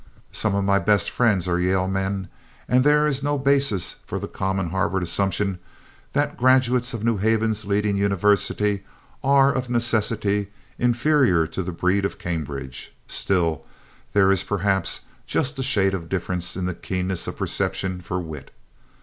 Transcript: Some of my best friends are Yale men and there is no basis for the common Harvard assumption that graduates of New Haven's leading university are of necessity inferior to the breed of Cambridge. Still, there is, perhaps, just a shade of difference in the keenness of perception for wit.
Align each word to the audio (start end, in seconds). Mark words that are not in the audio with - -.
Some 0.31 0.55
of 0.55 0.63
my 0.63 0.79
best 0.79 1.11
friends 1.11 1.47
are 1.47 1.59
Yale 1.59 1.87
men 1.87 2.27
and 2.67 2.83
there 2.83 3.05
is 3.05 3.21
no 3.21 3.37
basis 3.37 3.97
for 4.03 4.17
the 4.17 4.27
common 4.27 4.71
Harvard 4.71 5.03
assumption 5.03 5.59
that 6.13 6.37
graduates 6.37 6.95
of 6.95 7.03
New 7.03 7.17
Haven's 7.17 7.65
leading 7.65 7.97
university 7.97 8.83
are 9.23 9.53
of 9.53 9.69
necessity 9.69 10.47
inferior 10.79 11.45
to 11.45 11.61
the 11.61 11.71
breed 11.71 12.03
of 12.03 12.17
Cambridge. 12.17 12.95
Still, 13.05 13.63
there 14.13 14.31
is, 14.31 14.41
perhaps, 14.43 15.01
just 15.27 15.59
a 15.59 15.61
shade 15.61 15.93
of 15.93 16.09
difference 16.09 16.57
in 16.57 16.65
the 16.65 16.73
keenness 16.73 17.27
of 17.27 17.37
perception 17.37 18.01
for 18.01 18.19
wit. 18.19 18.49